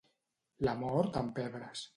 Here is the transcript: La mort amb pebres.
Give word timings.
La 0.69 0.73
mort 0.81 1.21
amb 1.23 1.39
pebres. 1.39 1.89